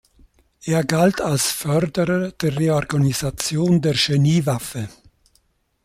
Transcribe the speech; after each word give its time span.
Er 0.65 0.83
galt 0.83 1.21
als 1.21 1.51
Förderer 1.51 2.31
der 2.31 2.57
Reorganisation 2.57 3.81
der 3.83 3.93
Genie-Waffe. 3.93 4.89